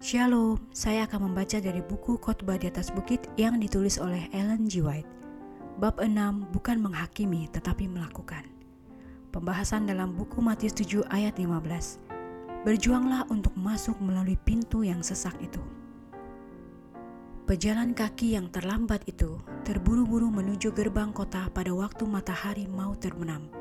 [0.00, 4.80] Shalom, saya akan membaca dari buku Khotbah di atas Bukit yang ditulis oleh Ellen G.
[4.80, 5.04] White.
[5.76, 8.48] Bab 6 bukan menghakimi tetapi melakukan.
[9.28, 12.00] Pembahasan dalam buku Matius 7 ayat 15.
[12.64, 15.60] Berjuanglah untuk masuk melalui pintu yang sesak itu.
[17.44, 19.36] Pejalan kaki yang terlambat itu
[19.68, 23.52] terburu-buru menuju gerbang kota pada waktu matahari mau terbenam.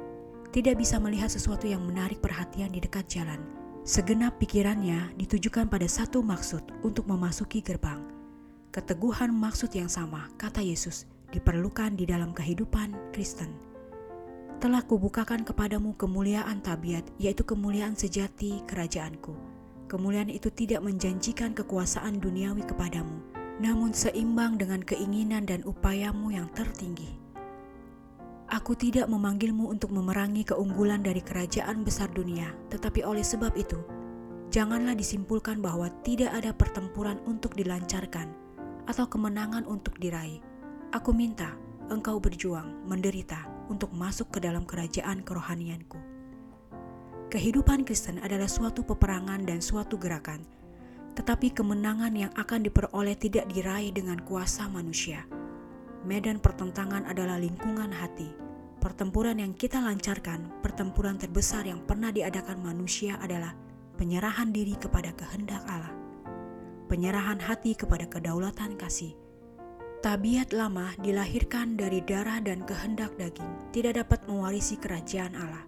[0.56, 3.59] Tidak bisa melihat sesuatu yang menarik perhatian di dekat jalan
[3.90, 8.06] Segenap pikirannya ditujukan pada satu maksud untuk memasuki gerbang.
[8.70, 13.50] Keteguhan maksud yang sama, kata Yesus, diperlukan di dalam kehidupan Kristen.
[14.62, 19.34] Telah kubukakan kepadamu kemuliaan tabiat, yaitu kemuliaan sejati kerajaanku.
[19.90, 23.26] Kemuliaan itu tidak menjanjikan kekuasaan duniawi kepadamu,
[23.58, 27.19] namun seimbang dengan keinginan dan upayamu yang tertinggi.
[28.50, 33.78] Aku tidak memanggilmu untuk memerangi keunggulan dari kerajaan besar dunia, tetapi oleh sebab itu,
[34.50, 38.34] janganlah disimpulkan bahwa tidak ada pertempuran untuk dilancarkan
[38.90, 40.42] atau kemenangan untuk diraih.
[40.90, 41.54] Aku minta
[41.94, 43.38] engkau berjuang, menderita
[43.70, 46.02] untuk masuk ke dalam kerajaan kerohanianku.
[47.30, 50.42] Kehidupan Kristen adalah suatu peperangan dan suatu gerakan,
[51.14, 55.30] tetapi kemenangan yang akan diperoleh tidak diraih dengan kuasa manusia
[56.08, 58.32] Medan pertentangan adalah lingkungan hati.
[58.80, 63.52] Pertempuran yang kita lancarkan, pertempuran terbesar yang pernah diadakan manusia adalah
[64.00, 65.92] penyerahan diri kepada kehendak Allah.
[66.88, 69.12] Penyerahan hati kepada kedaulatan kasih.
[70.00, 75.68] Tabiat lama dilahirkan dari darah dan kehendak daging, tidak dapat mewarisi kerajaan Allah.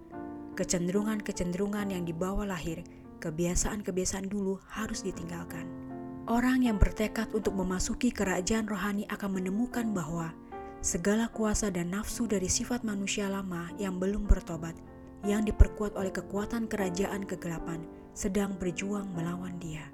[0.56, 2.80] Kecenderungan-kecenderungan yang dibawa lahir,
[3.20, 5.91] kebiasaan-kebiasaan dulu harus ditinggalkan.
[6.30, 10.30] Orang yang bertekad untuk memasuki kerajaan rohani akan menemukan bahwa
[10.78, 14.78] segala kuasa dan nafsu dari sifat manusia lama yang belum bertobat,
[15.26, 17.82] yang diperkuat oleh kekuatan kerajaan kegelapan,
[18.14, 19.90] sedang berjuang melawan dia.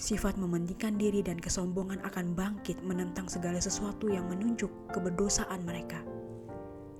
[0.00, 6.00] Sifat mementingkan diri dan kesombongan akan bangkit menentang segala sesuatu yang menunjuk keberdosaan mereka.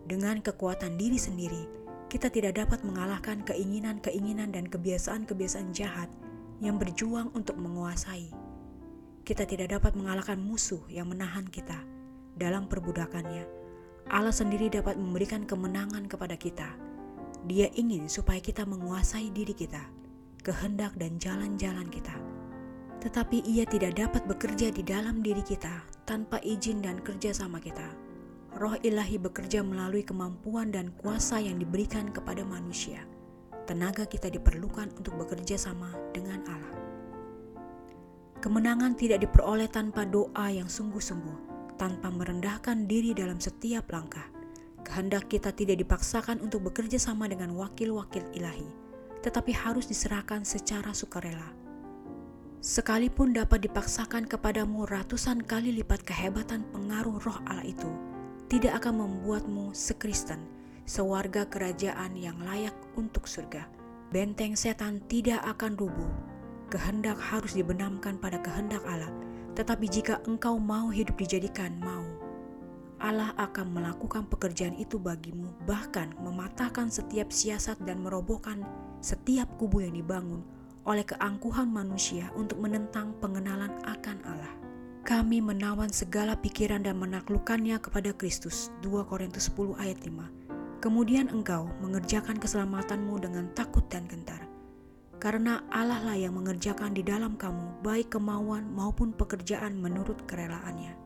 [0.04, 1.65] Dengan kekuatan diri sendiri,
[2.12, 6.12] kita tidak dapat mengalahkan keinginan-keinginan dan kebiasaan-kebiasaan jahat
[6.60, 8.39] yang berjuang untuk menguasai
[9.30, 11.78] kita tidak dapat mengalahkan musuh yang menahan kita
[12.34, 13.46] dalam perbudakannya.
[14.10, 16.66] Allah sendiri dapat memberikan kemenangan kepada kita.
[17.46, 19.86] Dia ingin supaya kita menguasai diri kita,
[20.42, 22.19] kehendak dan jalan-jalan kita.
[23.06, 27.86] Tetapi ia tidak dapat bekerja di dalam diri kita tanpa izin dan kerja sama kita.
[28.58, 33.06] Roh ilahi bekerja melalui kemampuan dan kuasa yang diberikan kepada manusia.
[33.70, 36.79] Tenaga kita diperlukan untuk bekerja sama dengan Allah.
[38.40, 44.24] Kemenangan tidak diperoleh tanpa doa yang sungguh-sungguh, tanpa merendahkan diri dalam setiap langkah.
[44.80, 48.64] Kehendak kita tidak dipaksakan untuk bekerja sama dengan wakil-wakil ilahi,
[49.20, 51.52] tetapi harus diserahkan secara sukarela.
[52.64, 57.92] Sekalipun dapat dipaksakan kepadamu ratusan kali lipat kehebatan pengaruh roh Allah itu,
[58.48, 60.40] tidak akan membuatmu sekristen,
[60.88, 63.68] sewarga kerajaan yang layak untuk surga.
[64.08, 66.29] Benteng setan tidak akan rubuh,
[66.70, 69.10] kehendak harus dibenamkan pada kehendak Allah.
[69.58, 72.06] Tetapi jika engkau mau hidup dijadikan mau,
[73.03, 78.62] Allah akan melakukan pekerjaan itu bagimu, bahkan mematahkan setiap siasat dan merobohkan
[79.03, 80.47] setiap kubu yang dibangun
[80.86, 84.54] oleh keangkuhan manusia untuk menentang pengenalan akan Allah.
[85.00, 88.69] Kami menawan segala pikiran dan menaklukkannya kepada Kristus.
[88.84, 90.84] 2 Korintus 10 ayat 5.
[90.84, 94.50] Kemudian engkau mengerjakan keselamatanmu dengan takut dan gentar
[95.20, 100.97] karena Allah lah yang mengerjakan di dalam kamu baik kemauan maupun pekerjaan menurut kerelaannya.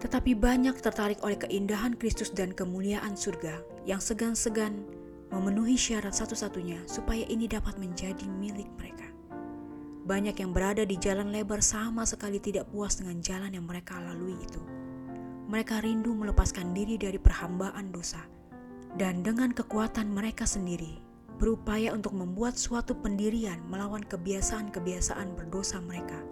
[0.00, 4.82] Tetapi banyak tertarik oleh keindahan Kristus dan kemuliaan surga yang segan-segan
[5.30, 9.06] memenuhi syarat satu-satunya supaya ini dapat menjadi milik mereka.
[10.02, 14.34] Banyak yang berada di jalan lebar sama sekali tidak puas dengan jalan yang mereka lalui
[14.34, 14.58] itu.
[15.46, 18.24] Mereka rindu melepaskan diri dari perhambaan dosa,
[18.96, 21.11] dan dengan kekuatan mereka sendiri,
[21.42, 26.22] berupaya untuk membuat suatu pendirian melawan kebiasaan-kebiasaan berdosa mereka.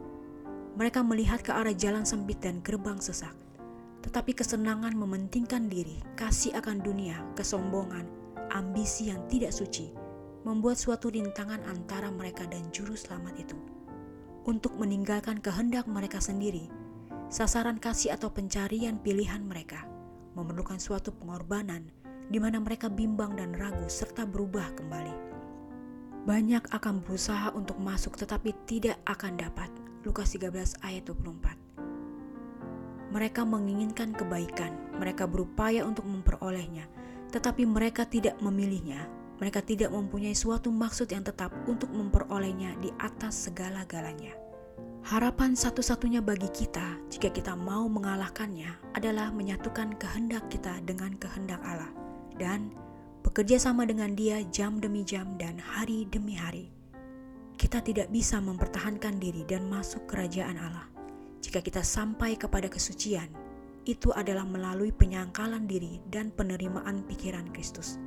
[0.78, 3.34] Mereka melihat ke arah jalan sempit dan gerbang sesak,
[4.06, 8.06] tetapi kesenangan mementingkan diri, kasih akan dunia, kesombongan,
[8.54, 9.90] ambisi yang tidak suci,
[10.46, 13.58] membuat suatu rintangan antara mereka dan juru selamat itu.
[14.46, 16.70] Untuk meninggalkan kehendak mereka sendiri,
[17.26, 19.90] sasaran kasih atau pencarian pilihan mereka
[20.38, 21.90] memerlukan suatu pengorbanan
[22.30, 25.14] di mana mereka bimbang dan ragu serta berubah kembali.
[26.30, 29.66] Banyak akan berusaha untuk masuk tetapi tidak akan dapat.
[30.06, 31.58] Lukas 13 ayat 24.
[33.10, 36.86] Mereka menginginkan kebaikan, mereka berupaya untuk memperolehnya,
[37.34, 39.10] tetapi mereka tidak memilihnya.
[39.42, 44.36] Mereka tidak mempunyai suatu maksud yang tetap untuk memperolehnya di atas segala-galanya.
[45.00, 51.99] Harapan satu-satunya bagi kita jika kita mau mengalahkannya adalah menyatukan kehendak kita dengan kehendak Allah
[52.40, 52.72] dan
[53.20, 56.72] bekerja sama dengan dia jam demi jam dan hari demi hari.
[57.60, 60.88] Kita tidak bisa mempertahankan diri dan masuk kerajaan Allah.
[61.44, 63.28] Jika kita sampai kepada kesucian,
[63.84, 68.00] itu adalah melalui penyangkalan diri dan penerimaan pikiran Kristus.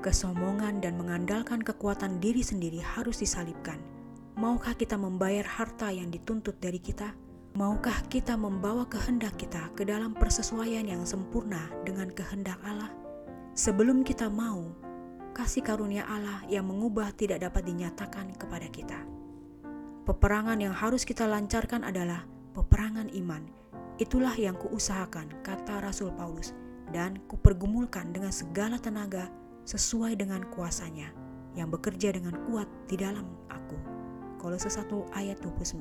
[0.00, 3.76] Kesombongan dan mengandalkan kekuatan diri sendiri harus disalibkan–
[4.36, 7.16] Maukah kita membayar harta yang dituntut dari kita?
[7.56, 12.92] Maukah kita membawa kehendak kita ke dalam persesuaian yang sempurna dengan kehendak Allah?
[13.56, 14.68] Sebelum kita mau,
[15.32, 19.00] kasih karunia Allah yang mengubah tidak dapat dinyatakan kepada kita.
[20.04, 23.48] Peperangan yang harus kita lancarkan adalah peperangan iman.
[23.96, 26.52] Itulah yang kuusahakan, kata Rasul Paulus,
[26.92, 29.32] dan kupergumulkan dengan segala tenaga
[29.64, 31.16] sesuai dengan kuasanya
[31.56, 33.80] yang bekerja dengan kuat di dalam aku.
[34.36, 35.80] Kolose 1 ayat 29.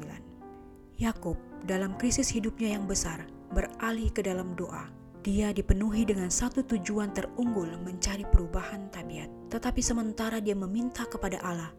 [0.96, 1.36] Yakub
[1.68, 4.88] dalam krisis hidupnya yang besar beralih ke dalam doa.
[5.26, 9.50] Dia dipenuhi dengan satu tujuan terunggul mencari perubahan tabiat.
[9.50, 11.74] Tetapi sementara dia meminta kepada Allah,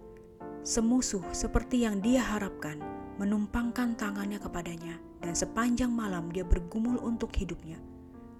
[0.67, 2.83] semusuh seperti yang dia harapkan
[3.23, 7.79] menumpangkan tangannya kepadanya dan sepanjang malam dia bergumul untuk hidupnya.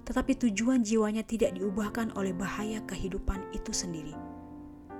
[0.03, 4.15] Tetapi tujuan jiwanya tidak diubahkan oleh bahaya kehidupan itu sendiri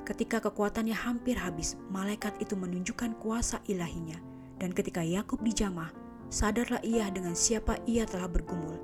[0.07, 4.15] Ketika kekuatannya hampir habis, malaikat itu menunjukkan kuasa ilahinya.
[4.55, 5.91] Dan ketika Yakub dijamah,
[6.31, 8.79] sadarlah ia dengan siapa ia telah bergumul.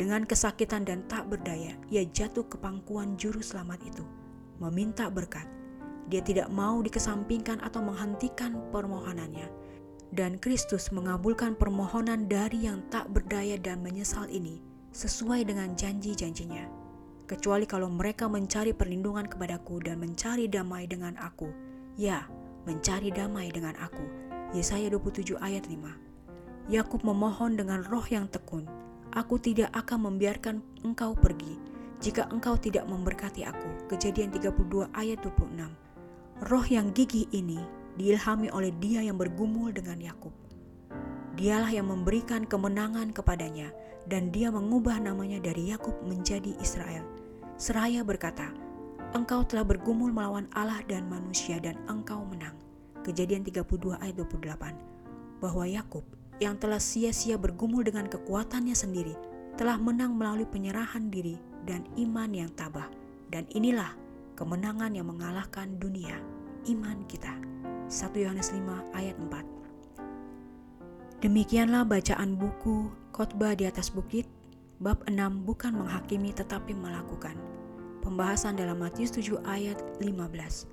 [0.00, 4.04] Dengan kesakitan dan tak berdaya, ia jatuh ke pangkuan juru selamat itu,
[4.58, 5.44] meminta berkat.
[6.08, 9.48] Dia tidak mau dikesampingkan atau menghentikan permohonannya.
[10.12, 14.60] Dan Kristus mengabulkan permohonan dari yang tak berdaya dan menyesal ini
[14.92, 16.82] sesuai dengan janji-janjinya
[17.32, 21.48] kecuali kalau mereka mencari perlindungan kepadaku dan mencari damai dengan aku.
[21.96, 22.28] Ya,
[22.68, 24.04] mencari damai dengan aku.
[24.52, 26.68] Yesaya 27 ayat 5.
[26.68, 28.68] Yakub memohon dengan roh yang tekun,
[29.12, 31.56] aku tidak akan membiarkan engkau pergi
[32.02, 33.92] jika engkau tidak memberkati aku.
[33.92, 36.48] Kejadian 32 ayat 26.
[36.50, 37.62] Roh yang gigih ini
[37.94, 40.34] diilhami oleh dia yang bergumul dengan Yakub.
[41.38, 43.70] Dialah yang memberikan kemenangan kepadanya
[44.10, 47.22] dan dia mengubah namanya dari Yakub menjadi Israel
[47.62, 48.50] seraya berkata,
[49.14, 52.58] Engkau telah bergumul melawan Allah dan manusia dan engkau menang.
[53.06, 55.38] Kejadian 32 ayat 28.
[55.38, 56.02] Bahwa Yakub
[56.42, 59.14] yang telah sia-sia bergumul dengan kekuatannya sendiri
[59.54, 62.90] telah menang melalui penyerahan diri dan iman yang tabah.
[63.30, 63.94] Dan inilah
[64.34, 66.18] kemenangan yang mengalahkan dunia,
[66.68, 67.32] iman kita.
[67.86, 71.22] 1 Yohanes 5 ayat 4.
[71.22, 74.26] Demikianlah bacaan buku Khotbah di atas bukit
[74.82, 77.38] bab 6 bukan menghakimi tetapi melakukan.
[78.02, 80.66] Pembahasan dalam Matius 7 ayat 15.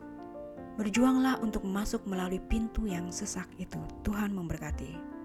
[0.80, 3.78] Berjuanglah untuk masuk melalui pintu yang sesak itu.
[4.02, 5.19] Tuhan memberkati.